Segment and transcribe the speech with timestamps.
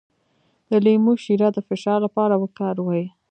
[0.69, 3.05] د لیمو شیره د فشار لپاره وکاروئ